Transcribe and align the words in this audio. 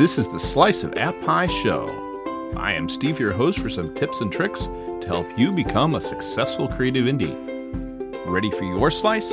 This 0.00 0.16
is 0.16 0.28
the 0.28 0.40
Slice 0.40 0.82
of 0.82 0.96
App 0.96 1.14
Pie 1.20 1.46
Show. 1.46 1.84
I 2.56 2.72
am 2.72 2.88
Steve, 2.88 3.20
your 3.20 3.34
host, 3.34 3.58
for 3.58 3.68
some 3.68 3.92
tips 3.92 4.22
and 4.22 4.32
tricks 4.32 4.64
to 4.64 5.02
help 5.06 5.26
you 5.38 5.52
become 5.52 5.94
a 5.94 6.00
successful 6.00 6.68
creative 6.68 7.04
indie. 7.04 7.36
Ready 8.24 8.50
for 8.50 8.64
your 8.64 8.90
slice? 8.90 9.30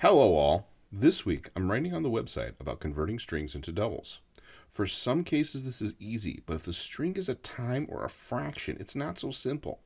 Hello, 0.00 0.34
all. 0.34 0.66
This 0.90 1.24
week, 1.24 1.50
I'm 1.54 1.70
writing 1.70 1.94
on 1.94 2.02
the 2.02 2.10
website 2.10 2.54
about 2.58 2.80
converting 2.80 3.20
strings 3.20 3.54
into 3.54 3.70
doubles. 3.70 4.20
For 4.68 4.88
some 4.88 5.22
cases, 5.22 5.62
this 5.62 5.80
is 5.80 5.94
easy, 6.00 6.42
but 6.44 6.54
if 6.54 6.64
the 6.64 6.72
string 6.72 7.14
is 7.14 7.28
a 7.28 7.36
time 7.36 7.86
or 7.88 8.04
a 8.04 8.10
fraction, 8.10 8.76
it's 8.80 8.96
not 8.96 9.20
so 9.20 9.30
simple. 9.30 9.78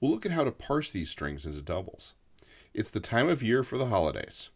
We'll 0.00 0.10
look 0.10 0.24
at 0.24 0.32
how 0.32 0.44
to 0.44 0.50
parse 0.50 0.90
these 0.90 1.10
strings 1.10 1.44
into 1.44 1.60
doubles. 1.60 2.14
It's 2.72 2.90
the 2.90 3.00
time 3.00 3.28
of 3.28 3.42
year 3.42 3.64
for 3.64 3.78
the 3.78 3.86
holidays. 3.86 4.50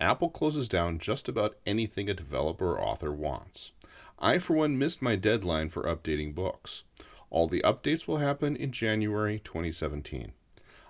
Apple 0.00 0.30
closes 0.30 0.66
down 0.66 0.98
just 0.98 1.28
about 1.28 1.58
anything 1.66 2.08
a 2.08 2.14
developer 2.14 2.72
or 2.72 2.80
author 2.80 3.12
wants. 3.12 3.72
I, 4.18 4.38
for 4.38 4.54
one, 4.54 4.78
missed 4.78 5.02
my 5.02 5.14
deadline 5.14 5.68
for 5.68 5.82
updating 5.82 6.34
books. 6.34 6.84
All 7.28 7.46
the 7.46 7.60
updates 7.60 8.08
will 8.08 8.16
happen 8.16 8.56
in 8.56 8.72
January 8.72 9.38
2017. 9.38 10.32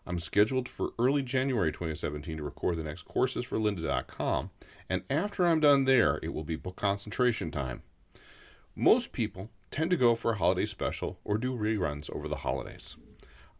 I'm 0.06 0.20
scheduled 0.20 0.68
for 0.68 0.92
early 0.96 1.22
January 1.22 1.72
2017 1.72 2.36
to 2.36 2.42
record 2.44 2.76
the 2.76 2.84
next 2.84 3.02
courses 3.02 3.44
for 3.44 3.58
lynda.com, 3.58 4.50
and 4.88 5.02
after 5.10 5.46
I'm 5.46 5.58
done 5.58 5.86
there, 5.86 6.20
it 6.22 6.32
will 6.32 6.44
be 6.44 6.56
book 6.56 6.76
concentration 6.76 7.50
time. 7.50 7.82
Most 8.76 9.10
people 9.10 9.50
tend 9.72 9.90
to 9.90 9.96
go 9.96 10.14
for 10.14 10.32
a 10.32 10.38
holiday 10.38 10.66
special 10.66 11.18
or 11.24 11.36
do 11.36 11.52
reruns 11.52 12.08
over 12.14 12.28
the 12.28 12.36
holidays. 12.36 12.94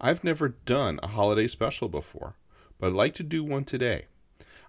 I've 0.00 0.22
never 0.22 0.48
done 0.48 1.00
a 1.02 1.08
holiday 1.08 1.48
special 1.48 1.88
before, 1.88 2.36
but 2.80 2.88
I'd 2.88 2.94
like 2.94 3.14
to 3.14 3.22
do 3.22 3.44
one 3.44 3.64
today. 3.64 4.06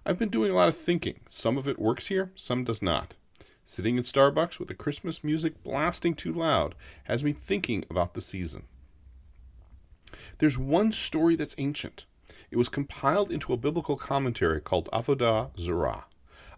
I've 0.04 0.18
been 0.18 0.28
doing 0.28 0.50
a 0.50 0.54
lot 0.54 0.68
of 0.68 0.76
thinking. 0.76 1.20
Some 1.28 1.56
of 1.56 1.66
it 1.66 1.78
works 1.78 2.08
here, 2.08 2.30
some 2.34 2.62
does 2.62 2.82
not. 2.82 3.16
Sitting 3.64 3.96
in 3.96 4.02
Starbucks 4.02 4.58
with 4.58 4.68
the 4.68 4.74
Christmas 4.74 5.24
music 5.24 5.62
blasting 5.62 6.14
too 6.14 6.32
loud 6.32 6.74
has 7.04 7.24
me 7.24 7.32
thinking 7.32 7.84
about 7.88 8.14
the 8.14 8.20
season. 8.20 8.64
There's 10.38 10.58
one 10.58 10.92
story 10.92 11.36
that's 11.36 11.54
ancient. 11.56 12.04
It 12.50 12.56
was 12.56 12.68
compiled 12.68 13.30
into 13.30 13.52
a 13.52 13.56
biblical 13.56 13.96
commentary 13.96 14.60
called 14.60 14.90
Avodah 14.92 15.58
Zarah, 15.58 16.04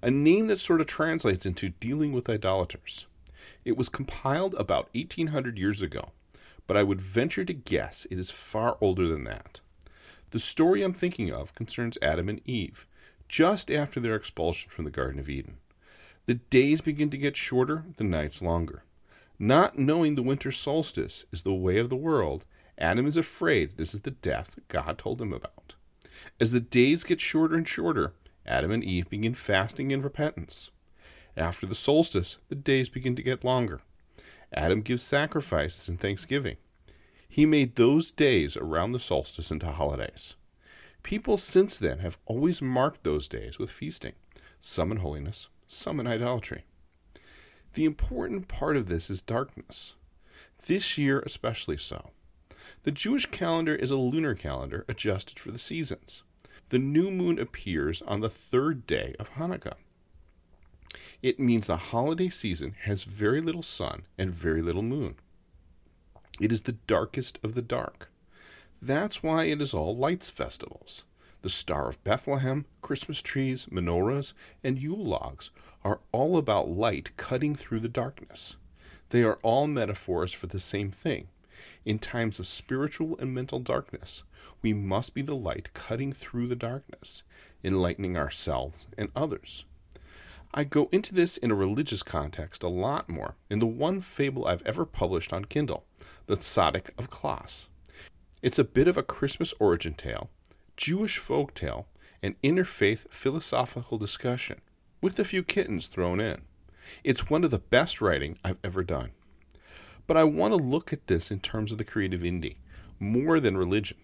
a 0.03 0.11
name 0.11 0.49
that 0.49 0.59
sort 0.59 0.81
of 0.81 0.87
translates 0.87 1.47
into 1.47 1.69
dealing 1.69 2.13
with 2.13 2.29
idolaters. 2.29 3.07
It 3.65 3.77
was 3.77 3.89
compiled 3.89 4.55
about 4.57 4.89
1800 4.95 5.57
years 5.57 5.83
ago, 5.83 6.09
but 6.67 6.77
I 6.77 6.83
would 6.83 7.01
venture 7.01 7.45
to 7.45 7.53
guess 7.53 8.07
it 8.11 8.19
is 8.19 8.31
far 8.31 8.77
older 8.81 9.07
than 9.07 9.25
that. 9.25 9.61
The 10.31 10.39
story 10.39 10.83
I'm 10.83 10.93
thinking 10.93 11.33
of 11.33 11.55
concerns 11.55 11.99
Adam 12.03 12.29
and 12.29 12.41
Eve, 12.45 12.87
just 13.29 13.71
after 13.71 14.01
their 14.01 14.15
expulsion 14.15 14.71
from 14.71 14.85
the 14.85 14.91
Garden 14.91 15.21
of 15.21 15.29
Eden. 15.29 15.59
The 16.27 16.35
days 16.35 16.81
begin 16.81 17.11
to 17.11 17.19
get 17.19 17.37
shorter, 17.37 17.85
the 17.97 18.05
nights 18.05 18.41
longer. 18.41 18.85
Not 19.39 19.79
knowing 19.79 20.15
the 20.15 20.23
winter 20.23 20.53
solstice 20.53 21.25
is 21.33 21.43
the 21.43 21.53
way 21.53 21.79
of 21.79 21.91
the 21.91 21.97
world, 21.97 22.45
Adam 22.79 23.07
is 23.07 23.17
afraid 23.17 23.77
this 23.77 23.95
is 23.95 24.01
the 24.01 24.11
death 24.11 24.59
God 24.69 24.99
told 24.99 25.21
him 25.21 25.33
about. 25.33 25.75
As 26.41 26.51
the 26.51 26.61
days 26.61 27.05
get 27.05 27.21
shorter 27.21 27.55
and 27.55 27.67
shorter, 27.67 28.15
Adam 28.47 28.71
and 28.71 28.83
Eve 28.83 29.09
begin 29.09 29.35
fasting 29.35 29.93
and 29.93 30.03
repentance. 30.03 30.71
After 31.37 31.67
the 31.67 31.75
solstice, 31.75 32.39
the 32.49 32.55
days 32.55 32.89
begin 32.89 33.15
to 33.17 33.23
get 33.23 33.45
longer. 33.45 33.81
Adam 34.53 34.81
gives 34.81 35.03
sacrifices 35.03 35.89
and 35.89 35.99
thanksgiving. 35.99 36.57
He 37.35 37.47
made 37.47 37.75
those 37.75 38.13
days 38.13 38.57
around 38.57 38.93
the 38.93 39.01
solstice 39.01 39.51
into 39.51 39.67
holidays. 39.73 40.35
People 41.03 41.37
since 41.37 41.77
then 41.77 41.99
have 41.99 42.17
always 42.27 42.63
marked 42.63 43.03
those 43.03 43.27
days 43.27 43.59
with 43.59 43.73
feasting, 43.73 44.13
some 44.61 44.93
in 44.93 44.99
holiness, 44.99 45.49
some 45.67 45.99
in 45.99 46.07
idolatry. 46.07 46.63
The 47.73 47.87
important 47.87 48.47
part 48.47 48.77
of 48.77 48.87
this 48.87 49.11
is 49.11 49.21
darkness. 49.21 49.95
This 50.67 50.97
year, 50.97 51.25
especially 51.27 51.77
so. 51.77 52.11
The 52.85 52.93
Jewish 52.93 53.27
calendar 53.27 53.75
is 53.75 53.91
a 53.91 53.97
lunar 53.97 54.37
calendar 54.37 54.85
adjusted 54.87 55.41
for 55.41 55.51
the 55.51 55.59
seasons. 55.59 56.23
The 56.69 56.79
new 56.79 57.11
moon 57.11 57.41
appears 57.41 58.01
on 58.03 58.21
the 58.21 58.31
third 58.31 58.87
day 58.87 59.17
of 59.19 59.31
Hanukkah. 59.31 59.75
It 61.21 61.41
means 61.41 61.67
the 61.67 61.79
holiday 61.79 62.29
season 62.29 62.77
has 62.83 63.03
very 63.03 63.41
little 63.41 63.65
sun 63.65 64.05
and 64.17 64.33
very 64.33 64.63
little 64.63 64.83
moon. 64.83 65.17
It 66.41 66.53
is 66.53 66.63
the 66.63 66.79
darkest 66.87 67.39
of 67.43 67.55
the 67.55 67.63
dark. 67.63 68.11
That's 68.81 69.23
why 69.23 69.45
it 69.45 69.61
is 69.61 69.75
all 69.75 69.97
lights 69.97 70.31
festivals. 70.31 71.05
The 71.43 71.49
Star 71.49 71.89
of 71.89 72.03
Bethlehem, 72.05 72.67
Christmas 72.83 73.23
trees, 73.23 73.67
menorahs, 73.67 74.33
and 74.63 74.79
Yule 74.79 75.05
logs 75.05 75.51
are 75.85 76.01
all 76.13 76.37
about 76.37 76.69
light 76.69 77.17
cutting 77.17 77.55
through 77.55 77.81
the 77.81 77.89
darkness. 77.89 78.57
They 79.11 79.23
are 79.23 79.39
all 79.43 79.67
metaphors 79.67 80.33
for 80.33 80.47
the 80.47 80.61
same 80.61 80.91
thing 80.91 81.29
in 81.85 81.99
times 81.99 82.39
of 82.39 82.47
spiritual 82.47 83.17
and 83.19 83.35
mental 83.35 83.59
darkness, 83.61 84.23
we 84.63 84.73
must 84.73 85.15
be 85.15 85.23
the 85.23 85.35
light 85.35 85.73
cutting 85.75 86.13
through 86.13 86.47
the 86.47 86.57
darkness, 86.57 87.23
enlightening 87.63 88.17
ourselves 88.17 88.87
and 88.97 89.11
others. 89.15 89.65
I 90.53 90.65
go 90.65 90.89
into 90.93 91.15
this 91.15 91.37
in 91.37 91.51
a 91.51 91.55
religious 91.55 92.03
context 92.03 92.63
a 92.63 92.69
lot 92.69 93.09
more 93.09 93.35
in 93.51 93.59
the 93.59 93.67
one 93.67 94.01
fable 94.01 94.47
I've 94.47 94.63
ever 94.65 94.85
published 94.85 95.33
on 95.33 95.47
Kindle, 95.47 95.85
The 96.27 96.37
Tzaddik 96.37 96.89
of 96.97 97.11
Klass. 97.11 97.67
It's 98.41 98.59
a 98.59 98.65
bit 98.65 98.89
of 98.89 98.97
a 98.97 99.03
Christmas 99.03 99.53
origin 99.61 99.93
tale, 99.93 100.31
Jewish 100.75 101.19
folk 101.19 101.53
tale, 101.53 101.87
and 102.23 102.41
interfaith 102.41 103.07
philosophical 103.11 103.99
discussion, 103.99 104.63
with 105.03 105.19
a 105.19 105.25
few 105.27 105.43
kittens 105.43 105.87
thrown 105.87 106.21
in. 106.21 106.41
It's 107.03 107.29
one 107.29 107.45
of 107.45 107.51
the 107.51 107.59
best 107.59 108.01
writing 108.01 108.39
I've 108.43 108.57
ever 108.65 108.83
done. 108.83 109.11
But 110.07 110.17
I 110.17 110.25
want 110.25 110.53
to 110.53 110.57
look 110.57 110.95
at 110.95 111.09
this 111.09 111.31
in 111.31 111.41
terms 111.41 111.73
of 111.73 111.77
the 111.77 111.85
creative 111.85 112.23
indie, 112.23 112.57
more 112.99 113.39
than 113.39 113.59
religion. 113.59 113.99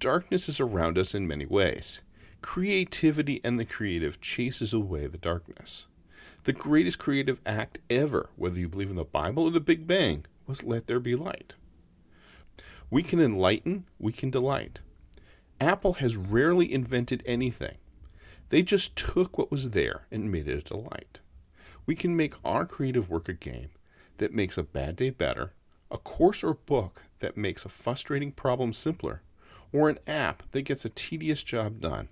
Darkness 0.00 0.48
is 0.48 0.60
around 0.60 0.96
us 0.96 1.14
in 1.14 1.28
many 1.28 1.44
ways. 1.44 2.00
Creativity 2.40 3.42
and 3.44 3.60
the 3.60 3.66
creative 3.66 4.18
chases 4.22 4.72
away 4.72 5.08
the 5.08 5.18
darkness. 5.18 5.84
The 6.44 6.54
greatest 6.54 6.98
creative 6.98 7.38
act 7.44 7.80
ever, 7.90 8.30
whether 8.36 8.58
you 8.58 8.68
believe 8.68 8.88
in 8.88 8.96
the 8.96 9.04
Bible 9.04 9.44
or 9.44 9.50
the 9.50 9.60
Big 9.60 9.86
Bang, 9.86 10.24
was 10.46 10.62
let 10.62 10.86
there 10.86 11.00
be 11.00 11.14
light. 11.14 11.54
We 12.90 13.02
can 13.02 13.20
enlighten, 13.20 13.86
we 13.98 14.12
can 14.12 14.30
delight. 14.30 14.80
Apple 15.60 15.94
has 15.94 16.16
rarely 16.16 16.72
invented 16.72 17.22
anything. 17.26 17.76
They 18.50 18.62
just 18.62 18.96
took 18.96 19.38
what 19.38 19.50
was 19.50 19.70
there 19.70 20.06
and 20.10 20.30
made 20.30 20.48
it 20.48 20.58
a 20.58 20.74
delight. 20.74 21.20
We 21.86 21.94
can 21.94 22.16
make 22.16 22.34
our 22.44 22.64
creative 22.64 23.10
work 23.10 23.28
a 23.28 23.34
game 23.34 23.70
that 24.18 24.32
makes 24.32 24.56
a 24.56 24.62
bad 24.62 24.96
day 24.96 25.10
better, 25.10 25.52
a 25.90 25.98
course 25.98 26.44
or 26.44 26.54
book 26.54 27.02
that 27.18 27.36
makes 27.36 27.64
a 27.64 27.68
frustrating 27.68 28.32
problem 28.32 28.72
simpler, 28.72 29.22
or 29.72 29.88
an 29.88 29.98
app 30.06 30.42
that 30.52 30.62
gets 30.62 30.84
a 30.84 30.90
tedious 30.90 31.42
job 31.42 31.80
done. 31.80 32.08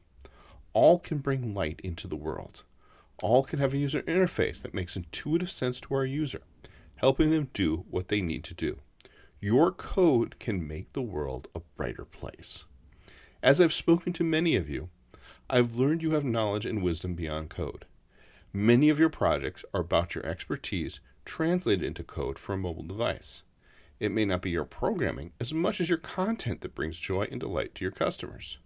All 0.72 0.98
can 0.98 1.18
bring 1.18 1.54
light 1.54 1.80
into 1.84 2.08
the 2.08 2.16
world. 2.16 2.64
All 3.22 3.44
can 3.44 3.58
have 3.58 3.72
a 3.72 3.78
user 3.78 4.02
interface 4.02 4.62
that 4.62 4.74
makes 4.74 4.96
intuitive 4.96 5.50
sense 5.50 5.80
to 5.82 5.94
our 5.94 6.04
user, 6.04 6.42
helping 7.02 7.32
them 7.32 7.50
do 7.52 7.84
what 7.90 8.08
they 8.08 8.20
need 8.20 8.44
to 8.44 8.54
do. 8.54 8.78
Your 9.40 9.72
code 9.72 10.38
can 10.38 10.68
make 10.68 10.92
the 10.92 11.02
world 11.02 11.48
a 11.52 11.60
brighter 11.76 12.04
place. 12.04 12.64
As 13.42 13.60
I've 13.60 13.72
spoken 13.72 14.12
to 14.12 14.24
many 14.24 14.54
of 14.54 14.70
you, 14.70 14.88
I've 15.50 15.74
learned 15.74 16.02
you 16.02 16.12
have 16.12 16.24
knowledge 16.24 16.64
and 16.64 16.80
wisdom 16.80 17.14
beyond 17.14 17.50
code. 17.50 17.86
Many 18.52 18.88
of 18.88 19.00
your 19.00 19.08
projects 19.08 19.64
are 19.74 19.80
about 19.80 20.14
your 20.14 20.24
expertise 20.24 21.00
translated 21.24 21.82
into 21.82 22.04
code 22.04 22.38
for 22.38 22.52
a 22.52 22.58
mobile 22.58 22.84
device. 22.84 23.42
It 23.98 24.12
may 24.12 24.24
not 24.24 24.42
be 24.42 24.50
your 24.50 24.64
programming 24.64 25.32
as 25.40 25.52
much 25.52 25.80
as 25.80 25.88
your 25.88 25.98
content 25.98 26.60
that 26.60 26.74
brings 26.74 26.98
joy 26.98 27.26
and 27.30 27.40
delight 27.40 27.74
to 27.76 27.84
your 27.84 27.92
customers. 27.92 28.58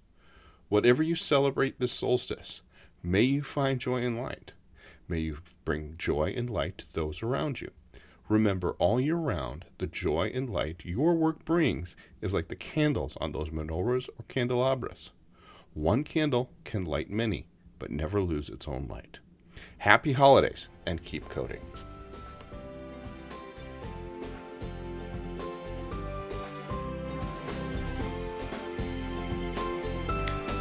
Whatever 0.68 1.02
you 1.02 1.14
celebrate 1.14 1.80
this 1.80 1.92
solstice, 1.92 2.60
may 3.02 3.22
you 3.22 3.42
find 3.42 3.80
joy 3.80 4.02
and 4.02 4.20
light. 4.20 4.52
May 5.08 5.20
you 5.20 5.38
bring 5.64 5.94
joy 5.96 6.34
and 6.36 6.50
light 6.50 6.78
to 6.78 6.92
those 6.92 7.22
around 7.22 7.62
you. 7.62 7.70
Remember, 8.28 8.73
all 8.78 9.00
year 9.00 9.17
round, 9.17 9.67
the 9.78 9.87
joy 9.87 10.32
and 10.34 10.50
light 10.50 10.84
your 10.84 11.14
work 11.14 11.44
brings 11.44 11.94
is 12.20 12.34
like 12.34 12.49
the 12.49 12.56
candles 12.56 13.17
on 13.20 13.31
those 13.31 13.50
menorahs 13.50 14.08
or 14.19 14.25
candelabras. 14.26 15.12
One 15.75 16.02
candle 16.02 16.50
can 16.64 16.84
light 16.84 17.08
many, 17.08 17.46
but 17.78 17.90
never 17.90 18.20
lose 18.20 18.49
its 18.49 18.67
own 18.67 18.88
light. 18.88 19.20
Happy 19.78 20.12
holidays 20.12 20.69
and 20.87 21.05
keep 21.05 21.28
coding. 21.28 21.61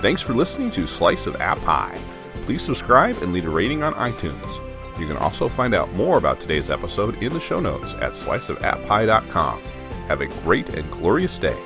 Thanks 0.02 0.22
for 0.22 0.36
listening 0.36 0.70
to 0.72 0.86
Slice 0.86 1.26
of 1.26 1.36
App 1.38 1.58
Pie. 1.62 2.00
Please 2.44 2.62
subscribe 2.62 3.16
and 3.24 3.34
leave 3.34 3.48
a 3.48 3.50
rating 3.50 3.82
on 3.82 3.96
iTunes. 3.96 4.65
You 5.00 5.07
can 5.07 5.18
also 5.18 5.47
find 5.47 5.74
out 5.74 5.94
more 5.94 6.18
about 6.18 6.39
today's 6.39 6.69
episode 6.69 7.21
in 7.21 7.33
the 7.33 7.39
show 7.39 7.59
notes 7.59 7.94
at 7.95 8.13
sliceofappie.com. 8.13 9.62
Have 10.07 10.21
a 10.21 10.27
great 10.27 10.69
and 10.69 10.89
glorious 10.92 11.38
day. 11.38 11.57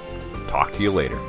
Talk 0.47 0.71
to 0.73 0.81
you 0.81 0.91
later. 0.91 1.19